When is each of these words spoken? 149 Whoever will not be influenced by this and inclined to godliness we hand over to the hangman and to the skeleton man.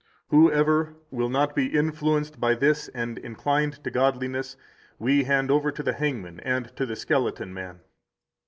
149 0.29 0.33
Whoever 0.33 0.95
will 1.11 1.29
not 1.29 1.53
be 1.55 1.67
influenced 1.67 2.39
by 2.39 2.55
this 2.55 2.87
and 2.87 3.19
inclined 3.19 3.83
to 3.83 3.91
godliness 3.91 4.57
we 4.97 5.25
hand 5.25 5.51
over 5.51 5.71
to 5.71 5.83
the 5.83 5.93
hangman 5.93 6.39
and 6.39 6.75
to 6.75 6.87
the 6.87 6.95
skeleton 6.95 7.53
man. 7.53 7.81